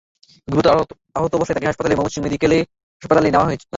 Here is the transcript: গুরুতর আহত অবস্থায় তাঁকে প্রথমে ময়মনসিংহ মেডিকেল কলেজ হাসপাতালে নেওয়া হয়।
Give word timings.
গুরুতর 0.47 0.71
আহত 1.15 1.31
অবস্থায় 1.33 1.55
তাঁকে 1.57 1.77
প্রথমে 1.77 1.95
ময়মনসিংহ 1.95 2.23
মেডিকেল 2.25 2.51
কলেজ 2.51 2.63
হাসপাতালে 3.01 3.29
নেওয়া 3.29 3.47
হয়। 3.47 3.57